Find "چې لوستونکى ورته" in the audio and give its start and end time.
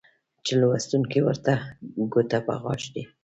0.45-1.53